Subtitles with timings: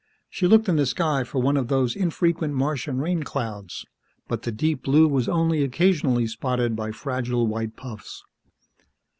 [0.31, 3.85] She looked in the sky for one of those infrequent Martian rain clouds,
[4.27, 8.23] but the deep blue was only occasionally spotted by fragile white puffs.